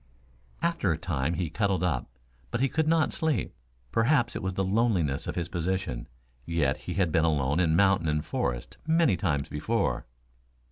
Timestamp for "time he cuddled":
0.97-1.83